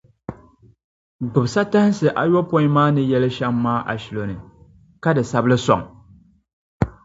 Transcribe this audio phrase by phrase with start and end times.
[1.31, 4.35] Gbibi satahinsi ayopɔin maa ni yɛli shɛm maa ashilɔni,
[5.03, 5.81] ka di sabi li sɔŋ!